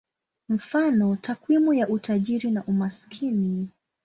Mfano: 0.49 1.15
takwimu 1.15 1.73
ya 1.73 1.89
utajiri 1.89 2.51
na 2.51 2.63
umaskini. 2.63 3.69